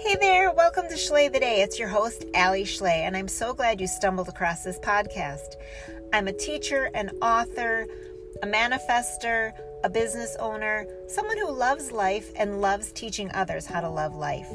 [0.00, 1.60] Hey there, welcome to Schley the Day.
[1.60, 5.56] It's your host, Alli Schley, and I'm so glad you stumbled across this podcast.
[6.14, 7.86] I'm a teacher, an author,
[8.42, 9.52] a manifester,
[9.84, 14.48] a business owner, someone who loves life and loves teaching others how to love life.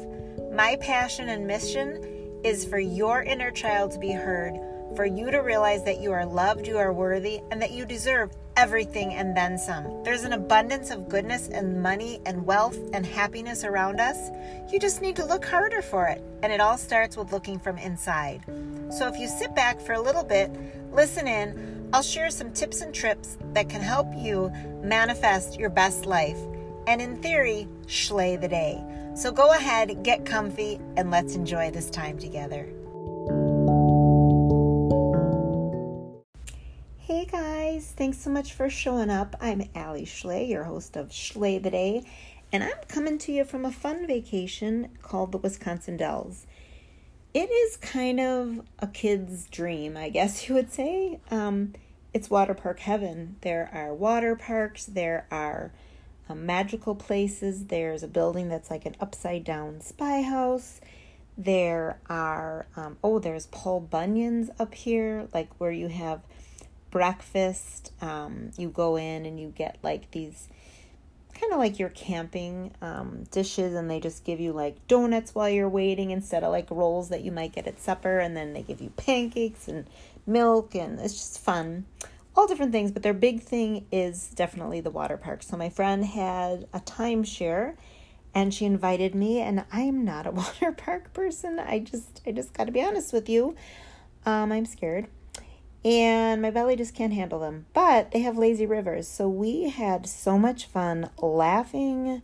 [0.52, 4.58] My passion and mission is for your inner child to be heard,
[4.96, 8.32] for you to realize that you are loved, you are worthy, and that you deserve
[8.56, 10.02] everything and then some.
[10.02, 14.30] There's an abundance of goodness and money and wealth and happiness around us.
[14.72, 16.22] You just need to look harder for it.
[16.42, 18.42] And it all starts with looking from inside.
[18.90, 20.50] So if you sit back for a little bit,
[20.92, 24.50] listen in, I'll share some tips and trips that can help you
[24.82, 26.38] manifest your best life.
[26.86, 28.82] And in theory, schley the day.
[29.14, 32.68] So go ahead, get comfy, and let's enjoy this time together.
[37.76, 39.36] Guys, thanks so much for showing up.
[39.38, 42.04] I'm Alli Schley, your host of Schley the Day,
[42.50, 46.46] and I'm coming to you from a fun vacation called the Wisconsin Dells.
[47.34, 51.20] It is kind of a kid's dream, I guess you would say.
[51.30, 51.74] Um,
[52.14, 53.36] it's water park heaven.
[53.42, 55.70] There are water parks, there are
[56.30, 60.80] um, magical places, there's a building that's like an upside down spy house.
[61.36, 66.22] There are, um, oh, there's Paul Bunyan's up here, like where you have
[66.96, 67.92] breakfast.
[68.00, 70.48] Um, you go in and you get like these
[71.38, 75.50] kind of like your camping um, dishes, and they just give you like donuts while
[75.50, 78.18] you're waiting instead of like rolls that you might get at supper.
[78.18, 79.86] And then they give you pancakes and
[80.26, 81.84] milk, and it's just fun.
[82.34, 85.42] All different things, but their big thing is definitely the water park.
[85.42, 87.76] So my friend had a timeshare
[88.34, 92.52] and she invited me and i'm not a water park person i just i just
[92.52, 93.56] got to be honest with you
[94.26, 95.08] um, i'm scared
[95.86, 97.66] and my belly just can't handle them.
[97.72, 99.06] But they have lazy rivers.
[99.06, 102.22] So we had so much fun laughing,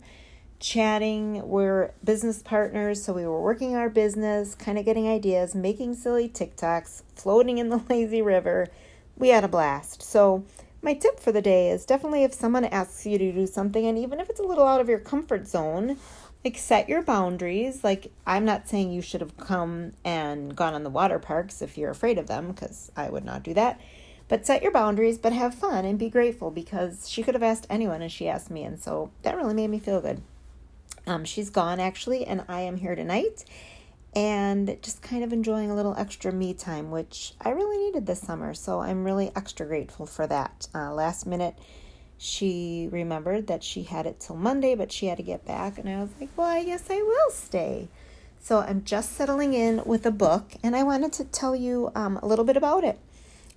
[0.59, 1.47] chatting.
[1.47, 6.27] We're business partners, so we were working our business, kind of getting ideas, making silly
[6.27, 8.67] TikToks, floating in the lazy river.
[9.15, 10.03] We had a blast.
[10.03, 10.43] So
[10.81, 13.97] my tip for the day is definitely if someone asks you to do something, and
[13.97, 15.95] even if it's a little out of your comfort zone,
[16.43, 17.83] like set your boundaries.
[17.83, 21.77] Like i'm not saying you should have come and gone on the water parks if
[21.77, 23.79] you're afraid of them because i would not do that.
[24.27, 27.67] But set your boundaries but have fun and be grateful because she could have asked
[27.69, 30.21] anyone and she asked me and so that really made me feel good.
[31.05, 33.43] Um, she's gone actually and i am here tonight
[34.15, 38.21] and just kind of enjoying a little extra me time which i really needed this
[38.21, 40.67] summer so i'm really extra grateful for that.
[40.73, 41.55] Uh, last minute
[42.17, 45.77] she remembered that she had it till Monday, but she had to get back.
[45.77, 47.89] And I was like, well, I guess I will stay.
[48.39, 52.17] So I'm just settling in with a book, and I wanted to tell you um,
[52.21, 52.99] a little bit about it.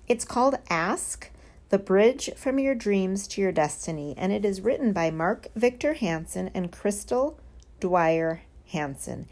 [0.07, 1.29] It's called Ask
[1.69, 5.95] The Bridge from Your Dreams to Your Destiny, and it is written by Mark Victor
[5.95, 7.37] Hansen and Crystal
[7.81, 9.27] Dwyer Hansen.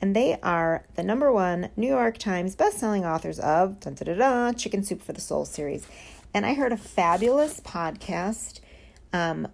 [0.00, 3.80] And they are the number one New York Times bestselling authors of
[4.58, 5.88] Chicken Soup for the Soul series.
[6.34, 8.60] And I heard a fabulous podcast
[9.12, 9.48] um,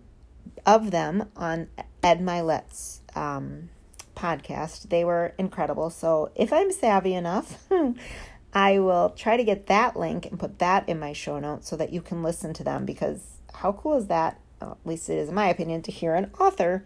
[0.67, 1.69] of them on
[2.03, 3.71] Ed Mylett's um,
[4.15, 4.89] podcast.
[4.89, 5.91] They were incredible.
[5.91, 7.63] So if I'm savvy enough,
[8.55, 11.77] I will try to get that link and put that in my show notes so
[11.77, 13.21] that you can listen to them because
[13.53, 14.41] how cool is that?
[14.61, 16.85] Well, at least it is, in my opinion, to hear an author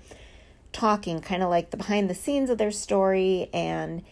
[0.73, 4.03] talking kind of like the behind the scenes of their story and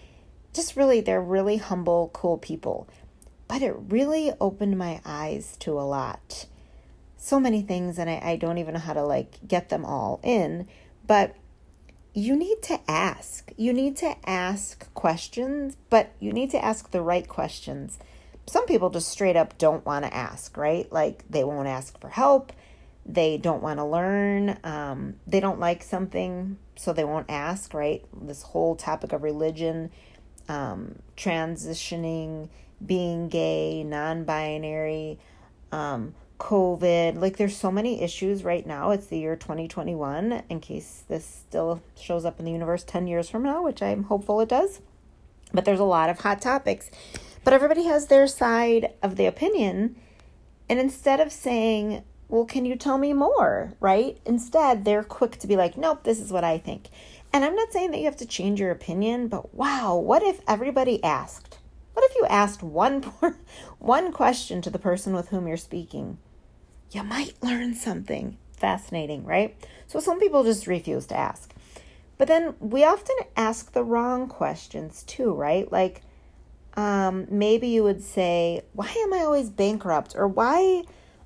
[0.53, 2.89] just really, they're really humble, cool people.
[3.49, 6.47] But it really opened my eyes to a lot
[7.17, 10.21] so many things and I, I don't even know how to like get them all
[10.23, 10.69] in
[11.07, 11.35] but
[12.13, 13.53] you need to ask.
[13.59, 17.99] You need to ask questions but you need to ask the right questions.
[18.47, 20.91] Some people just straight up don't want to ask right?
[20.91, 22.53] Like they won't ask for help.
[23.05, 24.59] They don't want to learn.
[24.65, 28.05] Um, they don't like something so they won't ask right?
[28.21, 29.91] This whole topic of religion
[30.49, 32.49] um, transitioning
[32.85, 35.19] being gay non-binary
[35.73, 37.21] um, COVID.
[37.21, 38.91] Like, there's so many issues right now.
[38.91, 43.29] It's the year 2021, in case this still shows up in the universe 10 years
[43.29, 44.81] from now, which I'm hopeful it does.
[45.53, 46.91] But there's a lot of hot topics.
[47.45, 49.97] But everybody has their side of the opinion.
[50.69, 53.75] And instead of saying, well, can you tell me more?
[53.81, 54.19] Right?
[54.27, 56.89] Instead, they're quick to be like, nope, this is what I think.
[57.33, 60.41] And I'm not saying that you have to change your opinion, but wow, what if
[60.49, 61.59] everybody asked?
[61.93, 63.03] What if you asked one
[63.79, 66.19] one question to the person with whom you're speaking?
[66.91, 69.57] You might learn something fascinating, right?
[69.87, 71.53] So some people just refuse to ask.
[72.19, 75.71] But then we often ask the wrong questions too, right?
[75.71, 76.03] Like
[76.75, 80.15] um, maybe you would say, Why am I always bankrupt?
[80.17, 80.85] Or why,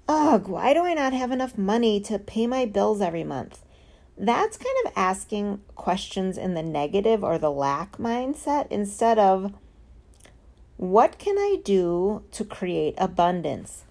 [0.09, 3.63] ugh, why do I not have enough money to pay my bills every month?
[4.21, 9.53] that's kind of asking questions in the negative or the lack mindset instead of
[10.77, 13.85] what can I do to create abundance?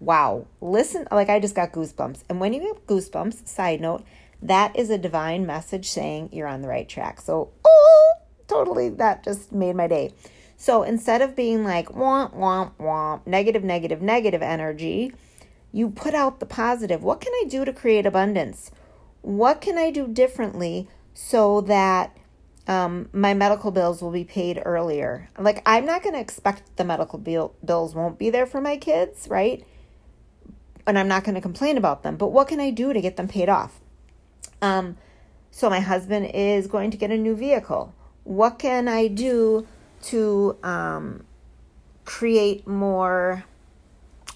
[0.00, 2.24] Wow, listen, like I just got goosebumps.
[2.28, 4.04] And when you get goosebumps, side note,
[4.42, 7.20] that is a divine message saying you're on the right track.
[7.20, 8.14] So, oh,
[8.48, 10.14] totally, that just made my day.
[10.56, 15.12] So instead of being like womp, womp, womp, negative, negative, negative energy,
[15.72, 17.02] you put out the positive.
[17.02, 18.70] What can I do to create abundance?
[19.22, 22.16] What can I do differently so that
[22.66, 25.28] um, my medical bills will be paid earlier?
[25.38, 28.76] Like, I'm not going to expect the medical bill- bills won't be there for my
[28.76, 29.64] kids, right?
[30.86, 32.16] And I'm not going to complain about them.
[32.16, 33.80] But what can I do to get them paid off?
[34.62, 34.96] Um,
[35.50, 37.94] so, my husband is going to get a new vehicle.
[38.24, 39.66] What can I do
[40.02, 41.24] to um,
[42.04, 43.44] create more,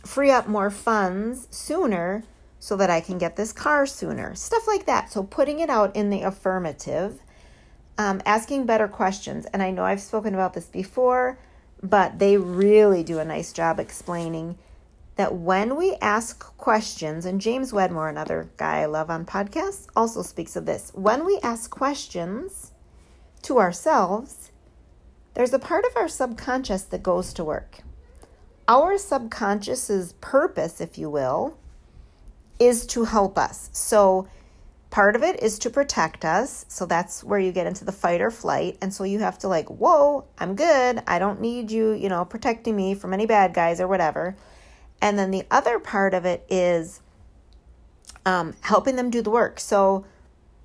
[0.05, 2.25] free up more funds sooner
[2.65, 4.35] so that I can get this car sooner.
[4.35, 5.13] Stuff like that.
[5.13, 7.21] So putting it out in the affirmative,
[7.99, 9.45] um, asking better questions.
[9.47, 11.39] And I know I've spoken about this before,
[11.83, 14.57] but they really do a nice job explaining
[15.17, 20.23] that when we ask questions, and James Wedmore, another guy I love on podcasts, also
[20.23, 20.91] speaks of this.
[20.95, 22.73] When we ask questions
[23.43, 24.51] to ourselves,
[25.35, 27.79] there's a part of our subconscious that goes to work.
[28.67, 31.59] Our subconscious's purpose, if you will,
[32.59, 33.69] is to help us.
[33.73, 34.27] So,
[34.91, 36.65] part of it is to protect us.
[36.69, 38.79] So, that's where you get into the fight or flight.
[38.81, 41.03] And so, you have to, like, whoa, I'm good.
[41.07, 44.37] I don't need you, you know, protecting me from any bad guys or whatever.
[45.05, 47.01] And then the other part of it is
[48.27, 49.61] um, helping them do the work.
[49.61, 50.05] So,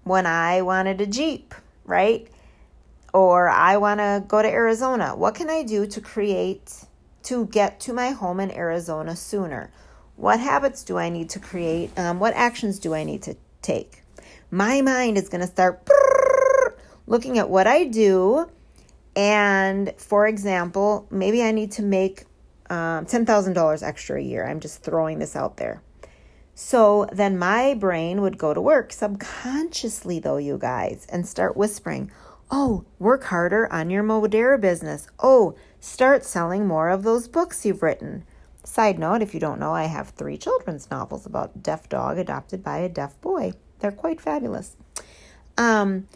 [0.04, 1.54] when I wanted a Jeep,
[1.86, 2.28] right?
[3.14, 5.16] or I want to go to Arizona.
[5.16, 6.86] What can I do to create,
[7.24, 9.72] to get to my home in Arizona sooner?
[10.16, 11.98] What habits do I need to create?
[11.98, 14.04] Um, what actions do I need to take?
[14.52, 15.88] My mind is going to start
[17.08, 18.50] looking at what I do.
[19.16, 22.26] And for example, maybe I need to make
[22.70, 24.48] um, $10,000 extra a year.
[24.48, 25.82] I'm just throwing this out there.
[26.56, 32.12] So then my brain would go to work subconsciously, though, you guys, and start whispering,
[32.52, 35.08] Oh, work harder on your Modere business.
[35.20, 38.26] Oh, start selling more of those books you've written.
[38.64, 42.64] Side note if you don't know, I have three children's novels about deaf dog adopted
[42.64, 43.54] by a deaf boy.
[43.80, 44.76] They're quite fabulous.
[45.58, 46.08] Um,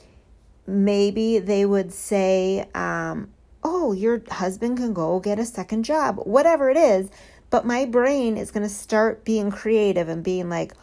[0.66, 3.30] maybe they would say, um,
[3.64, 7.10] Oh, your husband can go get a second job, whatever it is.
[7.50, 10.74] But my brain is going to start being creative and being like,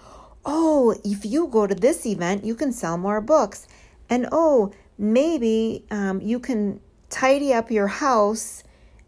[0.45, 3.69] Oh, if you go to this event, you can sell more books.
[4.09, 6.81] And oh, maybe um, you can
[7.11, 8.63] tidy up your house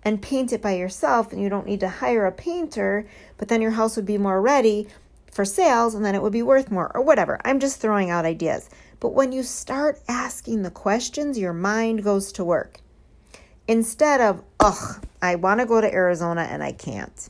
[0.04, 3.06] and paint it by yourself and you don't need to hire a painter,
[3.38, 4.88] but then your house would be more ready
[5.30, 7.40] for sales and then it would be worth more or whatever.
[7.44, 8.68] I'm just throwing out ideas.
[9.00, 12.81] But when you start asking the questions, your mind goes to work.
[13.68, 17.28] Instead of, ugh, I want to go to Arizona and I can't.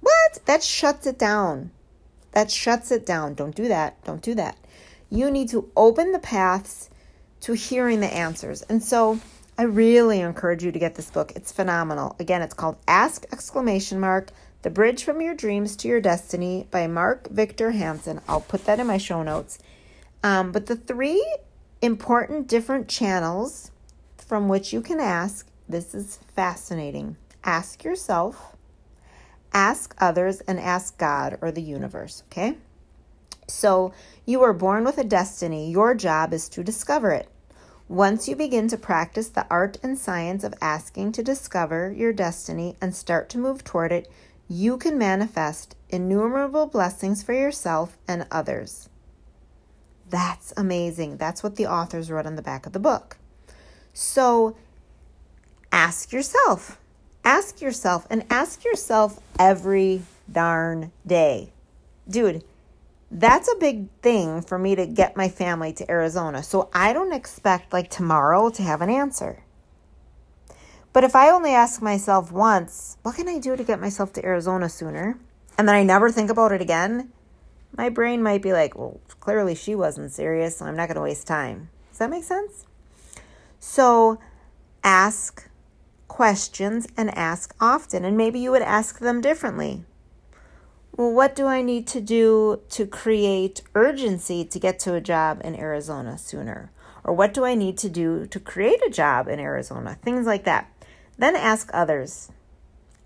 [0.00, 0.40] What?
[0.46, 1.70] That shuts it down.
[2.32, 3.34] That shuts it down.
[3.34, 4.02] Don't do that.
[4.04, 4.56] Don't do that.
[5.10, 6.90] You need to open the paths
[7.42, 8.62] to hearing the answers.
[8.62, 9.20] And so
[9.56, 11.32] I really encourage you to get this book.
[11.36, 12.16] It's phenomenal.
[12.18, 14.30] Again, it's called Ask exclamation mark
[14.62, 18.20] The Bridge from Your Dreams to Your Destiny by Mark Victor Hansen.
[18.26, 19.58] I'll put that in my show notes.
[20.24, 21.24] Um, but the three
[21.82, 23.70] important different channels
[24.16, 27.16] from which you can ask this is fascinating.
[27.42, 28.56] Ask yourself,
[29.52, 32.58] ask others, and ask God or the universe, okay?
[33.46, 33.92] So,
[34.24, 35.70] you are born with a destiny.
[35.70, 37.28] Your job is to discover it.
[37.88, 42.76] Once you begin to practice the art and science of asking to discover your destiny
[42.80, 44.10] and start to move toward it,
[44.48, 48.88] you can manifest innumerable blessings for yourself and others.
[50.08, 51.18] That's amazing.
[51.18, 53.18] That's what the authors wrote on the back of the book.
[53.92, 54.56] So
[55.74, 56.78] ask yourself,
[57.24, 61.50] ask yourself, and ask yourself every darn day.
[62.08, 62.44] Dude,
[63.10, 66.44] that's a big thing for me to get my family to Arizona.
[66.44, 69.42] So I don't expect like tomorrow to have an answer.
[70.92, 74.24] But if I only ask myself once, what can I do to get myself to
[74.24, 75.18] Arizona sooner?
[75.58, 77.10] And then I never think about it again,
[77.76, 81.00] my brain might be like, well, clearly she wasn't serious, so I'm not going to
[81.00, 81.70] waste time.
[81.90, 82.64] Does that make sense?
[83.58, 84.20] So
[84.84, 85.48] ask
[86.14, 88.04] questions and ask often.
[88.04, 89.82] And maybe you would ask them differently
[90.96, 95.40] well, what do I need to do to create urgency to get to a job
[95.42, 96.70] in Arizona sooner?
[97.02, 99.98] Or what do I need to do to create a job in Arizona?
[100.02, 100.70] Things like that.
[101.18, 102.30] Then ask others.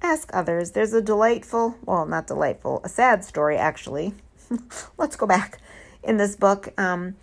[0.02, 0.72] Ask others.
[0.72, 4.12] There's a delightful, well, not delightful, a sad story actually.
[4.98, 5.60] Let's go back.
[6.02, 7.16] In this book, um,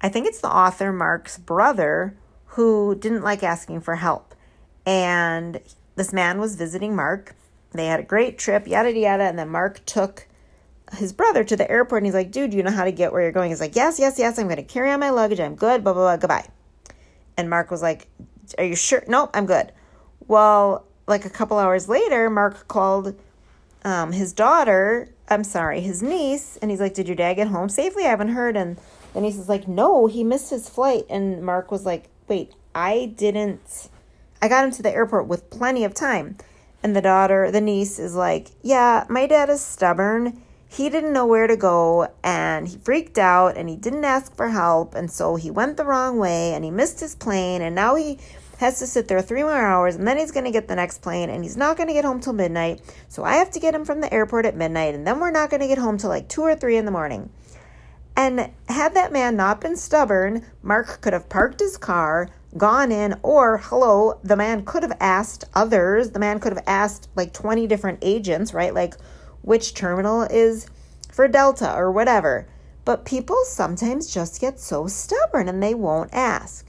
[0.00, 2.14] I think it's the author, Mark's brother,
[2.54, 4.33] who didn't like asking for help.
[4.86, 5.60] And
[5.96, 7.34] this man was visiting Mark.
[7.72, 9.24] They had a great trip, yada, yada.
[9.24, 10.28] And then Mark took
[10.92, 13.22] his brother to the airport and he's like, dude, you know how to get where
[13.22, 13.50] you're going?
[13.50, 14.38] He's like, yes, yes, yes.
[14.38, 15.40] I'm going to carry on my luggage.
[15.40, 16.16] I'm good, blah, blah, blah.
[16.16, 16.46] Goodbye.
[17.36, 18.08] And Mark was like,
[18.58, 19.02] are you sure?
[19.08, 19.72] Nope, I'm good.
[20.26, 23.14] Well, like a couple hours later, Mark called
[23.84, 27.68] um, his daughter, I'm sorry, his niece, and he's like, Did your dad get home
[27.68, 28.04] safely?
[28.04, 28.56] I haven't heard.
[28.56, 28.78] And
[29.12, 31.04] the niece is like, No, he missed his flight.
[31.10, 33.88] And Mark was like, Wait, I didn't.
[34.44, 36.36] I got him to the airport with plenty of time.
[36.82, 40.42] And the daughter, the niece, is like, Yeah, my dad is stubborn.
[40.68, 44.48] He didn't know where to go and he freaked out and he didn't ask for
[44.48, 44.94] help.
[44.94, 47.62] And so he went the wrong way and he missed his plane.
[47.62, 48.18] And now he
[48.58, 51.00] has to sit there three more hours and then he's going to get the next
[51.00, 52.82] plane and he's not going to get home till midnight.
[53.08, 55.48] So I have to get him from the airport at midnight and then we're not
[55.48, 57.30] going to get home till like two or three in the morning.
[58.14, 63.18] And had that man not been stubborn, Mark could have parked his car, gone in,
[63.22, 66.10] or hello, the man could have asked others.
[66.10, 68.72] The man could have asked like 20 different agents, right?
[68.74, 68.94] Like
[69.42, 70.68] which terminal is
[71.12, 72.46] for Delta or whatever.
[72.84, 76.66] But people sometimes just get so stubborn and they won't ask.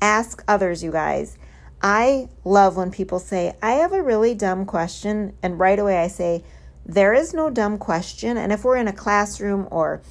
[0.00, 1.38] Ask others, you guys.
[1.80, 5.34] I love when people say, I have a really dumb question.
[5.42, 6.44] And right away I say,
[6.84, 8.36] there is no dumb question.
[8.36, 10.02] And if we're in a classroom or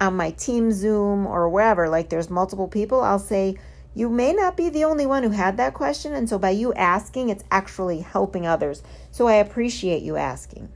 [0.00, 3.56] on my team Zoom or wherever, like there's multiple people, I'll say,
[3.94, 6.14] you may not be the only one who had that question.
[6.14, 8.82] And so by you asking, it's actually helping others.
[9.10, 10.68] So I appreciate you asking.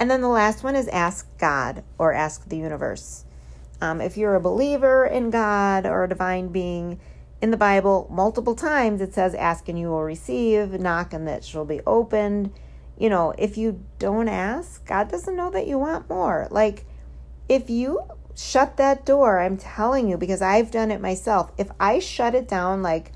[0.00, 3.24] And then the last one is ask God or ask the universe.
[3.80, 6.98] Um, if you're a believer in God or a divine being,
[7.40, 11.44] in the Bible, multiple times it says, Ask and you will receive, knock and that
[11.44, 12.50] shall be opened.
[12.98, 16.48] You know, if you don't ask, God doesn't know that you want more.
[16.50, 16.86] Like,
[17.48, 18.00] if you
[18.36, 22.48] shut that door, I'm telling you, because I've done it myself, if I shut it
[22.48, 23.12] down, like,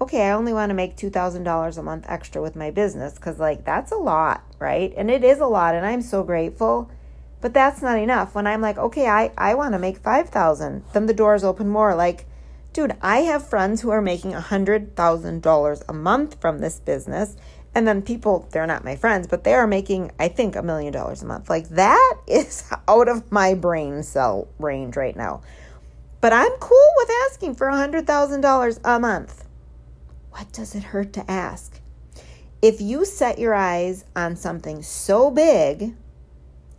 [0.00, 3.64] okay, I only want to make $2,000 a month extra with my business, because, like,
[3.64, 4.92] that's a lot, right?
[4.96, 6.90] And it is a lot, and I'm so grateful.
[7.40, 8.34] But that's not enough.
[8.34, 11.94] When I'm like, okay, I, I want to make 5000 then the doors open more.
[11.94, 12.26] Like,
[12.76, 17.34] Dude, I have friends who are making $100,000 a month from this business.
[17.76, 20.94] And then people, they're not my friends, but they are making, I think, a million
[20.94, 21.50] dollars a month.
[21.50, 25.42] Like that is out of my brain cell range right now.
[26.22, 29.44] But I'm cool with asking for a $100,000 a month.
[30.30, 31.78] What does it hurt to ask?
[32.62, 35.94] If you set your eyes on something so big,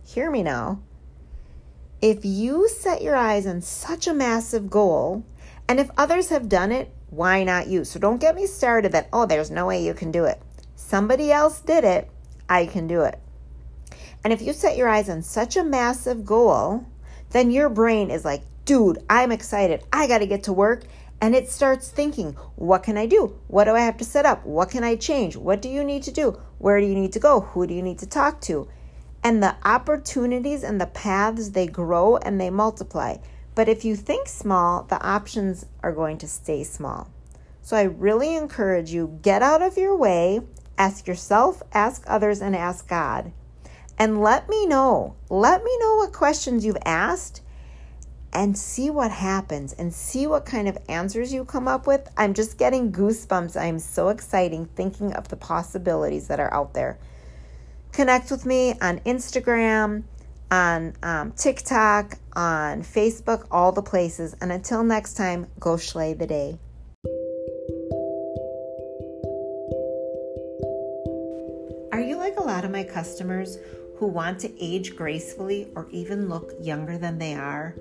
[0.04, 0.80] hear me now.
[2.02, 5.24] If you set your eyes on such a massive goal
[5.68, 7.84] and if others have done it, why not you?
[7.84, 10.42] So don't get me started that, oh, there's no way you can do it.
[10.88, 12.08] Somebody else did it.
[12.48, 13.18] I can do it.
[14.24, 16.86] And if you set your eyes on such a massive goal,
[17.28, 19.84] then your brain is like, dude, I'm excited.
[19.92, 20.84] I got to get to work.
[21.20, 23.38] And it starts thinking, what can I do?
[23.48, 24.46] What do I have to set up?
[24.46, 25.36] What can I change?
[25.36, 26.40] What do you need to do?
[26.56, 27.40] Where do you need to go?
[27.40, 28.66] Who do you need to talk to?
[29.22, 33.18] And the opportunities and the paths, they grow and they multiply.
[33.54, 37.10] But if you think small, the options are going to stay small.
[37.60, 40.40] So I really encourage you get out of your way,
[40.78, 43.32] ask yourself, ask others and ask God.
[43.98, 45.16] And let me know.
[45.28, 47.42] Let me know what questions you've asked
[48.32, 52.08] and see what happens and see what kind of answers you come up with.
[52.16, 53.60] I'm just getting goosebumps.
[53.60, 56.98] I'm so exciting thinking of the possibilities that are out there.
[57.92, 60.04] Connect with me on Instagram
[60.50, 64.34] on um, TikTok, on Facebook, all the places.
[64.40, 66.58] And until next time, go slay the day.
[72.28, 73.56] Like a lot of my customers
[73.96, 77.74] who want to age gracefully or even look younger than they are?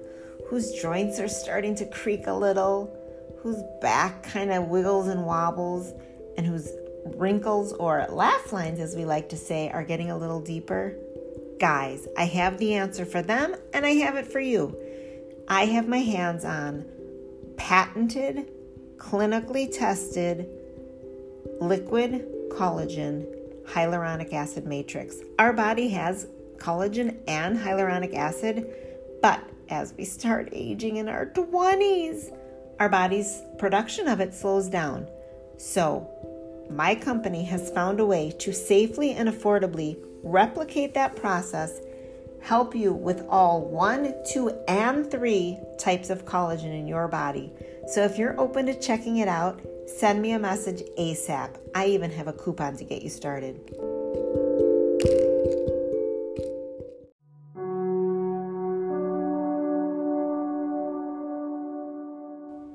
[0.48, 2.96] Whose joints are starting to creak a little?
[3.42, 5.92] Whose back kind of wiggles and wobbles?
[6.38, 6.72] And whose
[7.16, 10.96] wrinkles or laugh lines, as we like to say, are getting a little deeper?
[11.60, 14.78] Guys, I have the answer for them and I have it for you.
[15.50, 16.86] I have my hands on
[17.58, 18.50] patented,
[18.98, 20.48] clinically tested
[21.60, 23.26] liquid collagen
[23.68, 25.18] hyaluronic acid matrix.
[25.40, 28.68] Our body has collagen and hyaluronic acid,
[29.22, 32.36] but as we start aging in our 20s,
[32.80, 35.08] our body's production of it slows down.
[35.58, 36.10] So,
[36.70, 41.80] my company has found a way to safely and affordably replicate that process,
[42.42, 47.52] help you with all one, two, and three types of collagen in your body.
[47.88, 51.58] So if you're open to checking it out, send me a message ASAP.
[51.74, 53.60] I even have a coupon to get you started.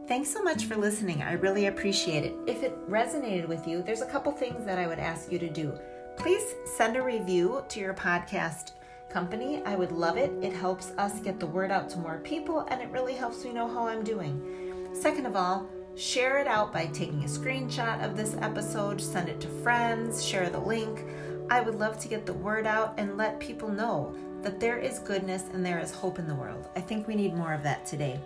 [0.09, 1.23] Thanks so much for listening.
[1.23, 2.35] I really appreciate it.
[2.47, 5.49] If it resonated with you, there's a couple things that I would ask you to
[5.49, 5.73] do.
[6.19, 8.73] Please send a review to your podcast
[9.13, 9.63] company.
[9.65, 10.33] I would love it.
[10.43, 13.53] It helps us get the word out to more people and it really helps me
[13.53, 14.91] know how I'm doing.
[14.93, 19.41] Second of all, share it out by taking a screenshot of this episode, send it
[19.41, 21.05] to friends, share the link.
[21.51, 24.99] I would love to get the word out and let people know that there is
[25.01, 26.69] goodness and there is hope in the world.
[26.75, 28.21] I think we need more of that today.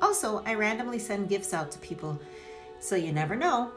[0.00, 2.20] Also, I randomly send gifts out to people,
[2.78, 3.72] so you never know.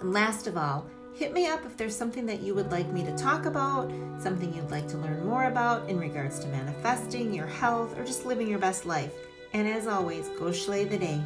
[0.00, 0.86] And last of all,
[1.18, 4.54] hit me up if there's something that you would like me to talk about, something
[4.54, 8.48] you'd like to learn more about in regards to manifesting, your health, or just living
[8.48, 9.12] your best life.
[9.52, 11.20] And as always, go slay the day.